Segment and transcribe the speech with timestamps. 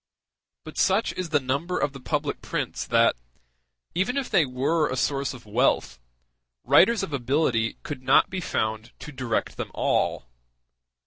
[0.63, 3.15] But such is the number of the public prints that,
[3.93, 5.99] even if they were a source of wealth,
[6.63, 10.25] writers of ability could not be found to direct them all.